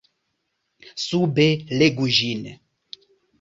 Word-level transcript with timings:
Sube 1.09 1.45
legu 1.83 2.09
ĝin. 2.21 2.43